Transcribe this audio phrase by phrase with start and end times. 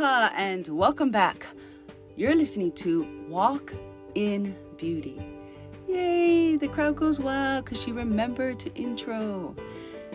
[0.00, 1.44] Aloha and welcome back.
[2.16, 3.74] You're listening to Walk
[4.14, 5.20] in Beauty.
[5.86, 9.54] Yay, the crowd goes wild because she remembered to intro.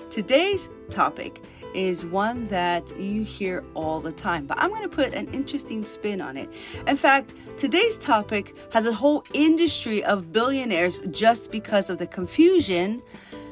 [0.09, 1.39] Today's topic
[1.75, 5.85] is one that you hear all the time, but I'm going to put an interesting
[5.85, 6.49] spin on it.
[6.88, 13.03] In fact, today's topic has a whole industry of billionaires just because of the confusion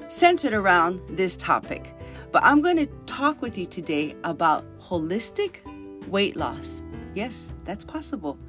[0.08, 1.94] centered around this topic.
[2.32, 5.60] But I'm going to talk with you today about holistic
[6.08, 6.82] weight loss.
[7.14, 8.40] Yes, that's possible.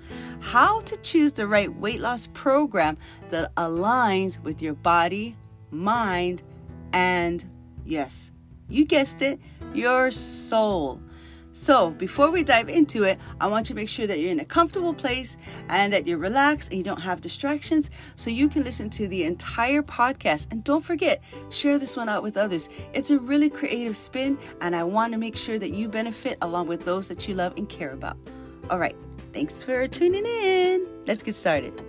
[0.40, 2.96] How to choose the right weight loss program
[3.30, 5.36] that aligns with your body,
[5.70, 6.42] mind,
[6.92, 7.44] and
[7.84, 8.32] yes,
[8.68, 9.40] you guessed it,
[9.74, 11.02] your soul.
[11.56, 14.44] So, before we dive into it, I want to make sure that you're in a
[14.44, 15.36] comfortable place
[15.68, 19.22] and that you're relaxed and you don't have distractions so you can listen to the
[19.22, 20.50] entire podcast.
[20.50, 22.68] And don't forget, share this one out with others.
[22.92, 26.66] It's a really creative spin, and I want to make sure that you benefit along
[26.66, 28.16] with those that you love and care about.
[28.68, 28.96] All right,
[29.32, 30.88] thanks for tuning in.
[31.06, 31.80] Let's get started.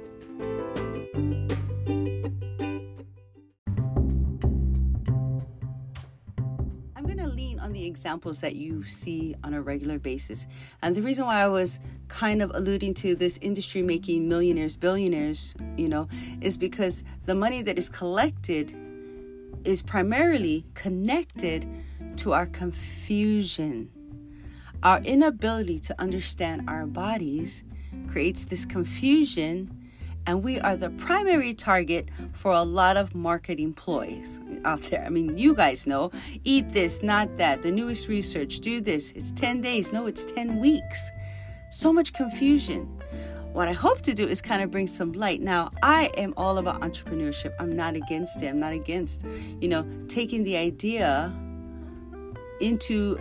[7.96, 10.48] Examples that you see on a regular basis.
[10.82, 11.80] And the reason why I was
[12.10, 16.10] kind of alluding to this industry making millionaires, billionaires, you know,
[16.42, 18.76] is because the money that is collected
[19.64, 21.66] is primarily connected
[22.18, 23.90] to our confusion.
[24.84, 27.64] Our inability to understand our bodies
[28.08, 29.75] creates this confusion
[30.28, 35.04] and we are the primary target for a lot of marketing ploys out there.
[35.06, 36.12] I mean, you guys know
[36.44, 40.60] eat this, not that, the newest research, do this, it's 10 days, no, it's 10
[40.60, 41.10] weeks.
[41.72, 43.02] So much confusion.
[43.54, 45.42] What I hope to do is kind of bring some light.
[45.42, 47.54] Now, I am all about entrepreneurship.
[47.58, 48.48] I'm not against it.
[48.48, 49.26] I'm not against,
[49.62, 51.34] you know, taking the idea
[52.60, 53.18] into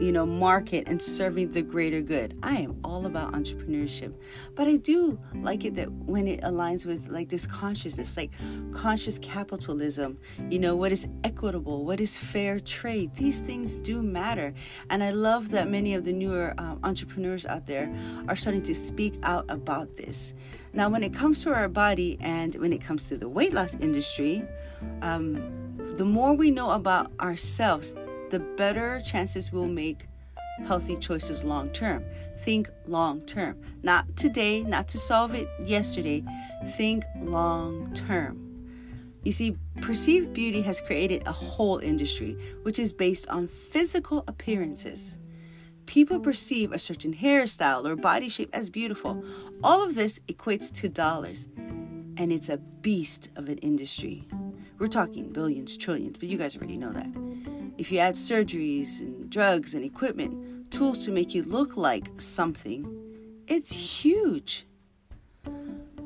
[0.00, 2.36] you know, market and serving the greater good.
[2.42, 4.14] I am all about entrepreneurship.
[4.54, 8.32] But I do like it that when it aligns with like this consciousness, like
[8.74, 10.18] conscious capitalism,
[10.50, 13.14] you know, what is equitable, what is fair trade.
[13.14, 14.54] These things do matter.
[14.90, 17.92] And I love that many of the newer um, entrepreneurs out there
[18.28, 20.34] are starting to speak out about this.
[20.72, 23.74] Now, when it comes to our body and when it comes to the weight loss
[23.74, 24.42] industry,
[25.02, 25.62] um,
[25.96, 27.94] the more we know about ourselves,
[28.32, 30.06] the better chances we'll make
[30.66, 32.02] healthy choices long term.
[32.38, 33.60] Think long term.
[33.82, 36.24] Not today, not to solve it yesterday.
[36.70, 38.48] Think long term.
[39.22, 45.18] You see, perceived beauty has created a whole industry which is based on physical appearances.
[45.84, 49.22] People perceive a certain hairstyle or body shape as beautiful.
[49.62, 51.48] All of this equates to dollars,
[52.16, 54.26] and it's a beast of an industry.
[54.78, 57.31] We're talking billions, trillions, but you guys already know that.
[57.78, 62.86] If you add surgeries and drugs and equipment, tools to make you look like something,
[63.46, 64.66] it's huge.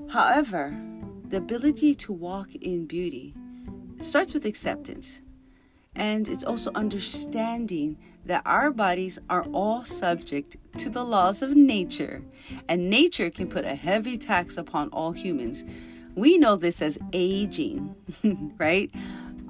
[0.08, 0.76] However,
[1.28, 3.34] the ability to walk in beauty
[4.00, 5.22] starts with acceptance.
[5.94, 12.22] And it's also understanding that our bodies are all subject to the laws of nature,
[12.68, 15.64] and nature can put a heavy tax upon all humans.
[16.14, 17.94] We know this as aging,
[18.58, 18.90] right?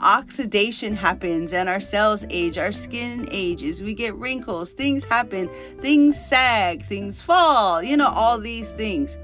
[0.01, 5.49] Oxidation happens and our cells age, our skin ages, we get wrinkles, things happen,
[5.81, 9.17] things sag, things fall, you know, all these things.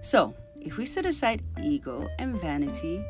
[0.00, 3.04] So, if we set aside ego and vanity,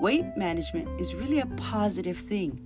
[0.00, 2.62] weight management is really a positive thing.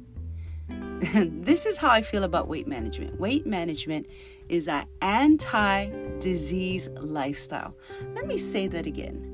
[1.15, 3.19] this is how I feel about weight management.
[3.19, 4.07] Weight management
[4.49, 7.75] is an anti disease lifestyle.
[8.15, 9.30] Let me say that again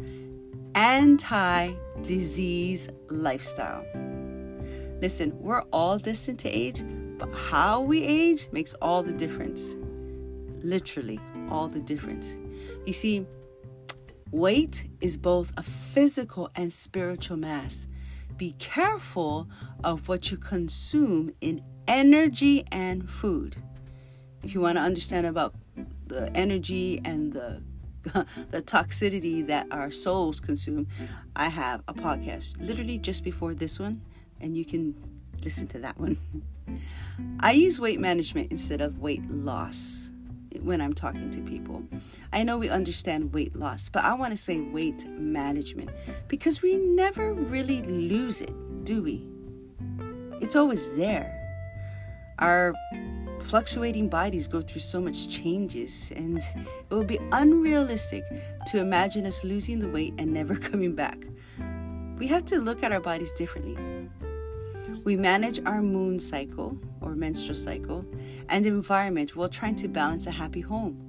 [0.76, 1.72] anti
[2.02, 3.84] disease lifestyle.
[5.00, 6.84] Listen, we're all destined to age,
[7.18, 9.74] but how we age makes all the difference.
[10.62, 11.18] Literally,
[11.50, 12.36] all the difference.
[12.86, 13.26] You see,
[14.30, 17.86] weight is both a physical and spiritual mass.
[18.36, 19.48] Be careful
[19.82, 23.56] of what you consume in energy and food.
[24.42, 25.54] If you want to understand about
[26.06, 27.62] the energy and the
[28.50, 30.86] the toxicity that our souls consume,
[31.34, 34.02] I have a podcast literally just before this one
[34.40, 34.94] and you can
[35.44, 36.18] listen to that one.
[37.40, 40.10] I use weight management instead of weight loss
[40.60, 41.84] when I'm talking to people.
[42.32, 45.90] I know we understand weight loss, but I want to say weight management
[46.28, 48.52] because we never really lose it,
[48.84, 49.26] do we?
[50.40, 51.32] It's always there.
[52.38, 52.74] Our
[53.40, 58.24] fluctuating bodies go through so much changes, and it would be unrealistic
[58.66, 61.26] to imagine us losing the weight and never coming back.
[62.18, 63.76] We have to look at our bodies differently.
[65.04, 68.04] We manage our moon cycle or menstrual cycle
[68.48, 71.02] and environment while trying to balance a happy home.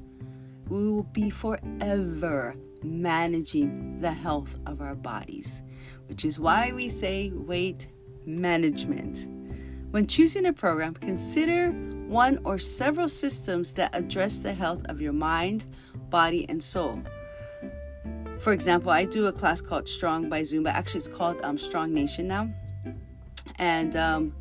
[0.68, 5.62] We will be forever managing the health of our bodies,
[6.08, 7.88] which is why we say weight
[8.26, 9.28] management.
[9.92, 11.72] When choosing a program, consider
[12.07, 15.63] one or several systems that address the health of your mind,
[16.10, 17.01] body, and soul.
[18.39, 20.68] For example, I do a class called Strong by Zumba.
[20.68, 22.50] Actually, it's called um, Strong Nation now.
[23.60, 24.36] And um,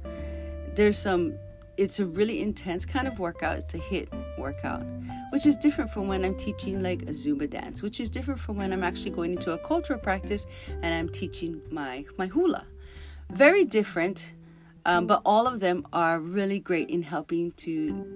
[0.74, 1.38] there's some,
[1.76, 3.58] it's a really intense kind of workout.
[3.58, 4.84] It's a hit workout,
[5.30, 8.56] which is different from when I'm teaching like a Zumba dance, which is different from
[8.56, 12.66] when I'm actually going into a cultural practice and I'm teaching my, my hula.
[13.30, 14.32] Very different,
[14.86, 18.06] um, but all of them are really great in helping to,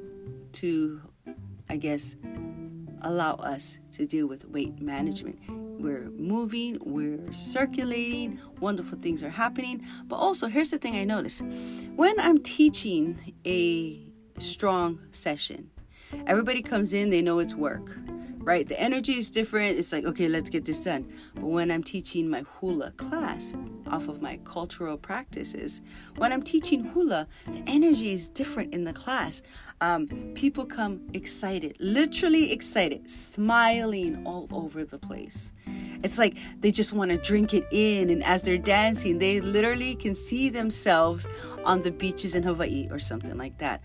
[0.53, 1.03] to,
[1.69, 2.15] I guess,
[3.03, 5.41] allow us to deal with weight management.
[5.49, 9.85] We're moving, we're circulating, wonderful things are happening.
[10.05, 11.43] But also, here's the thing I notice
[11.97, 14.07] when I'm teaching a
[14.39, 15.71] strong session,
[16.27, 17.97] everybody comes in, they know it's work
[18.41, 18.67] right?
[18.67, 19.79] The energy is different.
[19.79, 21.11] It's like, okay, let's get this done.
[21.35, 23.55] But when I'm teaching my hula class
[23.87, 25.81] off of my cultural practices,
[26.17, 29.43] when I'm teaching hula, the energy is different in the class.
[29.83, 35.53] Um, people come excited, literally excited, smiling all over the place.
[36.03, 38.11] It's like they just want to drink it in.
[38.11, 41.27] And as they're dancing, they literally can see themselves
[41.65, 43.83] on the beaches in Hawaii or something like that.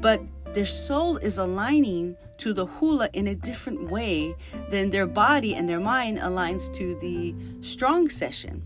[0.00, 0.22] But
[0.54, 4.34] their soul is aligning to the hula in a different way
[4.68, 8.62] than their body and their mind aligns to the strong session.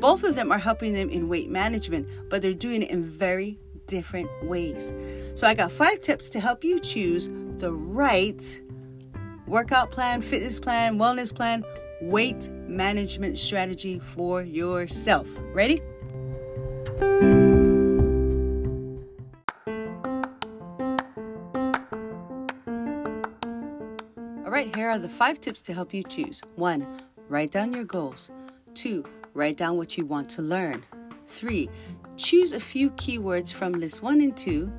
[0.00, 3.58] Both of them are helping them in weight management, but they're doing it in very
[3.86, 4.92] different ways.
[5.34, 8.60] So I got five tips to help you choose the right
[9.46, 11.64] workout plan, fitness plan, wellness plan,
[12.00, 15.28] weight management strategy for yourself.
[15.52, 15.80] Ready?
[24.94, 26.40] Are the five tips to help you choose.
[26.54, 26.86] One,
[27.28, 28.30] write down your goals.
[28.74, 30.84] Two, write down what you want to learn.
[31.26, 31.68] Three,
[32.16, 34.72] choose a few keywords from list one and two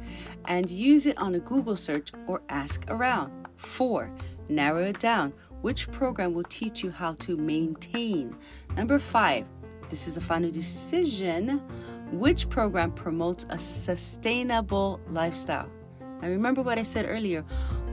[0.46, 3.30] and use it on a Google search or ask around.
[3.58, 4.10] Four,
[4.48, 5.34] narrow it down.
[5.60, 8.38] Which program will teach you how to maintain?
[8.78, 9.46] Number five,
[9.90, 11.62] this is the final decision.
[12.14, 15.70] Which program promotes a sustainable lifestyle?
[16.22, 17.44] Now, remember what I said earlier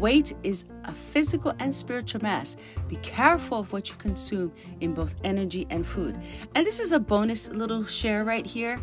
[0.03, 2.57] weight is a physical and spiritual mass.
[2.89, 6.19] Be careful of what you consume in both energy and food.
[6.57, 8.81] And this is a bonus little share right here.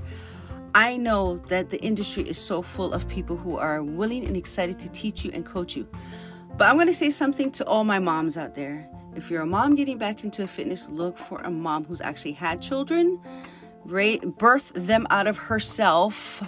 [0.74, 4.80] I know that the industry is so full of people who are willing and excited
[4.80, 5.88] to teach you and coach you.
[6.58, 8.90] But I'm going to say something to all my moms out there.
[9.16, 12.62] If you're a mom getting back into fitness, look for a mom who's actually had
[12.62, 13.20] children,
[13.86, 16.44] birth them out of herself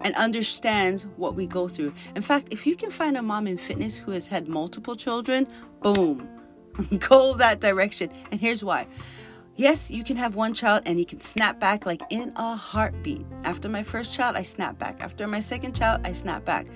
[0.00, 1.92] and understands what we go through.
[2.14, 5.46] In fact, if you can find a mom in fitness who has had multiple children,
[5.82, 6.28] boom,
[6.98, 8.10] go that direction.
[8.30, 8.86] And here's why.
[9.56, 13.26] Yes, you can have one child and you can snap back like in a heartbeat.
[13.44, 15.00] After my first child, I snap back.
[15.00, 16.66] After my second child, I snap back.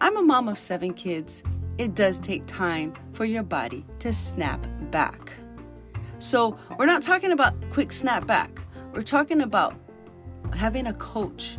[0.00, 1.42] I'm a mom of seven kids.
[1.78, 5.32] It does take time for your body to snap back.
[6.18, 8.60] So, we're not talking about quick snap back.
[8.92, 9.74] We're talking about
[10.54, 11.58] having a coach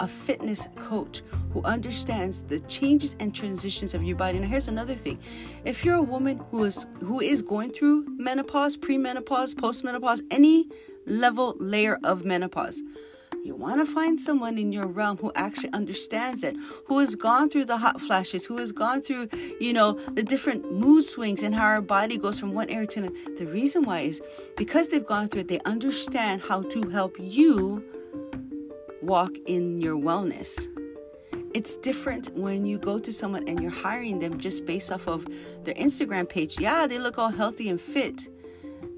[0.00, 1.22] a fitness coach
[1.52, 4.38] who understands the changes and transitions of your body.
[4.38, 5.18] Now here's another thing.
[5.64, 10.68] If you're a woman who is who is going through menopause, premenopause, postmenopause, any
[11.06, 12.82] level layer of menopause,
[13.44, 17.48] you want to find someone in your realm who actually understands it, who has gone
[17.48, 19.28] through the hot flashes, who has gone through,
[19.60, 22.98] you know, the different mood swings and how our body goes from one area to
[23.00, 23.14] another.
[23.36, 24.20] The reason why is
[24.56, 27.82] because they've gone through it, they understand how to help you
[29.02, 30.68] walk in your wellness.
[31.54, 35.26] It's different when you go to someone and you're hiring them just based off of
[35.64, 36.60] their Instagram page.
[36.60, 38.28] Yeah, they look all healthy and fit,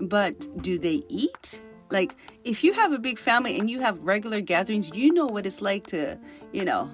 [0.01, 1.63] but do they eat?
[1.91, 2.15] Like,
[2.45, 5.61] if you have a big family and you have regular gatherings, you know what it's
[5.61, 6.19] like to,
[6.53, 6.91] you know,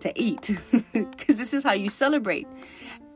[0.00, 0.56] to eat
[0.92, 2.46] because this is how you celebrate.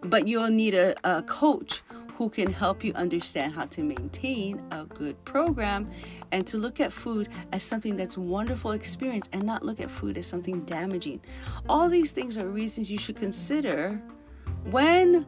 [0.02, 1.82] But you'll need a, a coach
[2.22, 5.90] who can help you understand how to maintain a good program
[6.30, 9.90] and to look at food as something that's a wonderful experience and not look at
[9.90, 11.20] food as something damaging.
[11.68, 14.00] All these things are reasons you should consider
[14.70, 15.26] when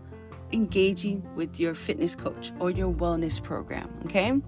[0.53, 4.41] engaging with your fitness coach or your wellness program, okay?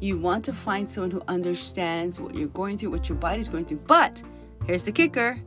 [0.00, 3.66] You want to find someone who understands what you're going through, what your body's going
[3.66, 3.82] through.
[3.86, 4.20] But
[4.64, 5.38] here's the kicker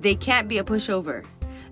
[0.00, 1.24] they can't be a pushover.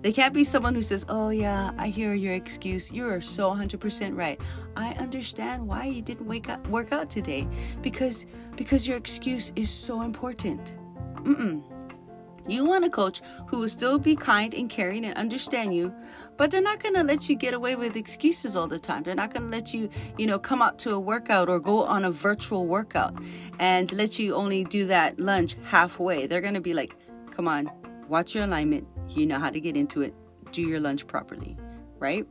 [0.05, 2.91] They can't be someone who says, Oh, yeah, I hear your excuse.
[2.91, 4.39] You are so 100% right.
[4.77, 7.47] I understand why you didn't wake up, work out today
[7.81, 10.77] because, because your excuse is so important.
[11.23, 11.63] Mm-mm.
[12.47, 15.91] You want a coach who will still be kind and caring and understand you,
[16.37, 19.01] but they're not going to let you get away with excuses all the time.
[19.01, 21.83] They're not going to let you, you know, come out to a workout or go
[21.83, 23.15] on a virtual workout
[23.59, 26.27] and let you only do that lunge halfway.
[26.27, 26.95] They're going to be like,
[27.31, 27.71] come on,
[28.07, 28.87] watch your alignment.
[29.09, 30.13] You know how to get into it.
[30.51, 31.57] Do your lunch properly,
[31.99, 32.27] right?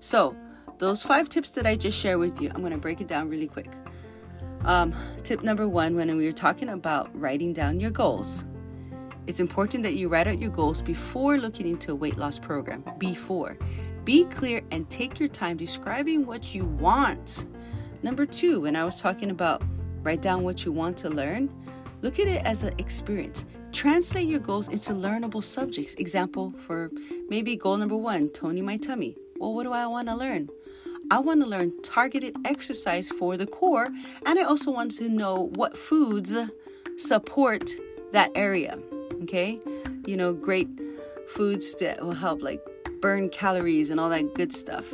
[0.00, 0.36] So,
[0.78, 3.28] those five tips that I just shared with you, I'm going to break it down
[3.28, 3.70] really quick.
[4.64, 8.44] Um, tip number one, when we were talking about writing down your goals,
[9.26, 12.84] it's important that you write out your goals before looking into a weight loss program.
[12.98, 13.56] Before.
[14.04, 17.46] Be clear and take your time describing what you want.
[18.02, 19.62] Number two, when I was talking about
[20.02, 21.50] write down what you want to learn,
[22.02, 23.44] look at it as an experience.
[23.76, 25.92] Translate your goals into learnable subjects.
[25.96, 26.90] Example for
[27.28, 29.14] maybe goal number one, toning my tummy.
[29.36, 30.48] Well, what do I want to learn?
[31.10, 33.88] I want to learn targeted exercise for the core,
[34.24, 36.34] and I also want to know what foods
[36.96, 37.70] support
[38.12, 38.78] that area.
[39.24, 39.60] Okay,
[40.06, 40.68] you know, great
[41.28, 42.66] foods that will help like
[43.02, 44.90] burn calories and all that good stuff.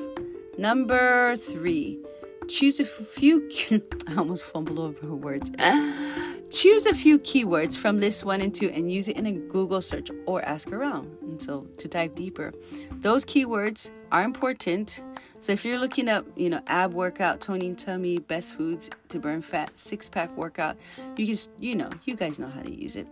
[0.58, 2.00] Number three,
[2.48, 3.48] choose a few.
[4.08, 5.52] I almost fumbled over her words.
[6.52, 9.80] Choose a few keywords from list one and two and use it in a Google
[9.80, 11.16] search or ask around.
[11.22, 12.52] And so to dive deeper,
[12.90, 15.02] those keywords are important.
[15.40, 19.40] So if you're looking up, you know, ab workout, toning tummy, best foods to burn
[19.40, 20.76] fat, six pack workout,
[21.16, 23.08] you can, you know, you guys know how to use it.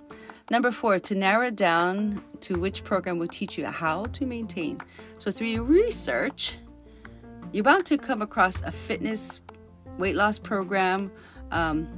[0.51, 4.81] Number four, to narrow down to which program will teach you how to maintain.
[5.19, 6.59] So through your research,
[7.53, 9.41] you're bound to come across a fitness
[9.97, 11.11] weight loss program.
[11.53, 11.89] Um,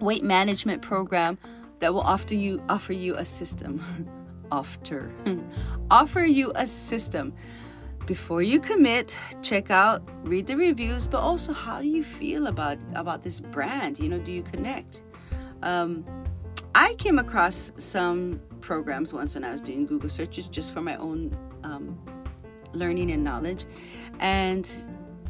[0.00, 1.38] weight management program
[1.80, 3.82] that will offer you offer you a system
[4.52, 5.10] offer
[5.90, 7.34] offer you a system.
[8.06, 12.78] Before you commit check out read the reviews but also how do you feel about
[12.94, 13.98] about this brand?
[13.98, 15.02] You know do you connect?
[15.62, 16.04] Um,
[16.76, 20.94] i came across some programs once when i was doing google searches just for my
[20.96, 21.34] own
[21.64, 21.98] um,
[22.72, 23.64] learning and knowledge.
[24.20, 24.70] And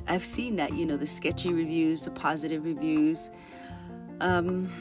[0.09, 3.31] i've seen that you know the sketchy reviews the positive reviews
[4.21, 4.73] um,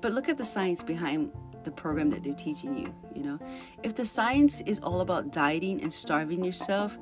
[0.00, 1.32] but look at the science behind
[1.64, 2.94] the program that they're teaching you.
[3.14, 3.38] You know,
[3.82, 6.98] if the science is all about dieting and starving yourself,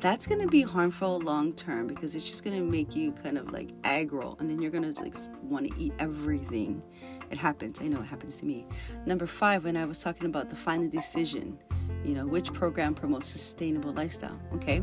[0.00, 3.38] that's going to be harmful long term because it's just going to make you kind
[3.38, 6.82] of like aggro and then you're going to like want to eat everything.
[7.30, 7.80] It happens.
[7.80, 8.66] I know it happens to me.
[9.06, 11.58] Number five when i was talking about the final decision
[12.04, 14.82] you know which program promotes sustainable lifestyle okay?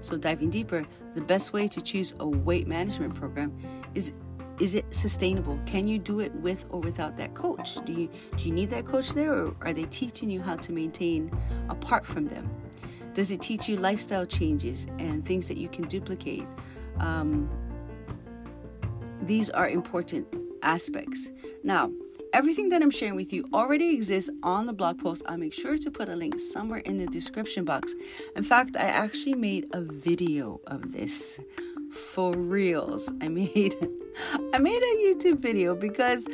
[0.00, 3.56] So diving deeper the best way to choose a weight management program
[3.94, 4.12] is
[4.60, 5.58] is it sustainable?
[5.66, 7.76] Can you do it with or without that coach?
[7.84, 10.72] Do you do you need that coach there or are they teaching you how to
[10.72, 11.30] maintain
[11.68, 12.50] apart from them?
[13.14, 16.46] Does it teach you lifestyle changes and things that you can duplicate?
[16.98, 17.48] Um,
[19.20, 20.26] these are important
[20.62, 21.30] aspects.
[21.62, 21.90] Now,
[22.32, 25.22] everything that I'm sharing with you already exists on the blog post.
[25.26, 27.94] I'll make sure to put a link somewhere in the description box.
[28.36, 31.40] In fact, I actually made a video of this
[31.90, 33.10] for reals.
[33.20, 33.74] I made
[34.54, 36.26] I made a YouTube video because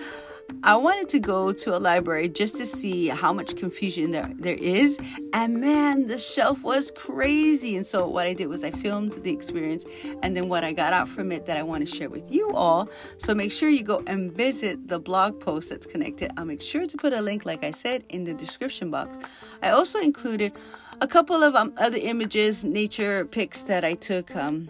[0.62, 4.56] I wanted to go to a library just to see how much confusion there, there
[4.56, 4.98] is.
[5.32, 7.76] And man, the shelf was crazy.
[7.76, 9.84] And so, what I did was I filmed the experience
[10.22, 12.50] and then what I got out from it that I want to share with you
[12.54, 12.88] all.
[13.18, 16.30] So, make sure you go and visit the blog post that's connected.
[16.36, 19.18] I'll make sure to put a link, like I said, in the description box.
[19.62, 20.52] I also included
[21.00, 24.34] a couple of um, other images, nature pics that I took.
[24.34, 24.68] Um,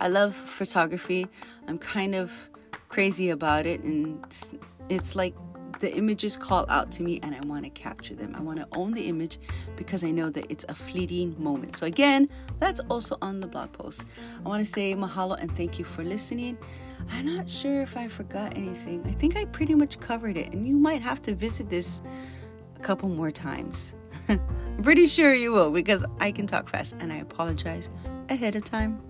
[0.00, 1.26] I love photography.
[1.68, 2.50] I'm kind of
[2.88, 4.54] crazy about it, and it's,
[4.88, 5.34] it's like
[5.80, 8.34] the images call out to me and I want to capture them.
[8.34, 9.38] I want to own the image
[9.76, 11.76] because I know that it's a fleeting moment.
[11.76, 14.06] So, again, that's also on the blog post.
[14.44, 16.56] I want to say mahalo and thank you for listening.
[17.10, 19.02] I'm not sure if I forgot anything.
[19.06, 22.00] I think I pretty much covered it, and you might have to visit this
[22.76, 23.94] a couple more times.
[24.28, 27.90] I'm pretty sure you will because I can talk fast and I apologize
[28.28, 29.00] ahead of time.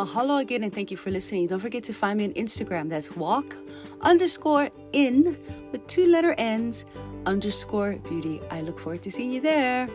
[0.00, 1.46] Mahalo again and thank you for listening.
[1.46, 2.88] Don't forget to find me on Instagram.
[2.88, 3.54] That's walk
[4.00, 5.36] underscore in
[5.72, 6.86] with two letter N's
[7.26, 8.40] underscore beauty.
[8.50, 9.90] I look forward to seeing you there.